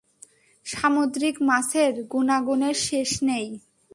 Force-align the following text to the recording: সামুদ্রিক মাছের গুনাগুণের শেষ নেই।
সামুদ্রিক 0.65 1.35
মাছের 1.41 1.93
গুনাগুণের 2.11 2.75
শেষ 2.87 3.09
নেই। 3.23 3.47